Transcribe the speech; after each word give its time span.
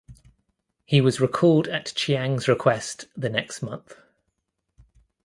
He 0.83 0.99
was 0.99 1.21
recalled 1.21 1.67
at 1.67 1.93
Chiang's 1.93 2.47
request 2.47 3.05
the 3.15 3.29
next 3.29 3.61
month. 3.61 3.97